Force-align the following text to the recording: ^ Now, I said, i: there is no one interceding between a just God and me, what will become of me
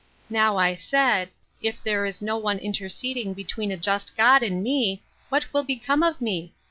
^ 0.01 0.03
Now, 0.31 0.57
I 0.57 0.73
said, 0.73 1.29
i: 1.63 1.77
there 1.83 2.07
is 2.07 2.23
no 2.23 2.35
one 2.35 2.57
interceding 2.57 3.35
between 3.35 3.71
a 3.71 3.77
just 3.77 4.17
God 4.17 4.41
and 4.41 4.63
me, 4.63 5.03
what 5.29 5.53
will 5.53 5.63
become 5.63 6.01
of 6.01 6.19
me 6.19 6.53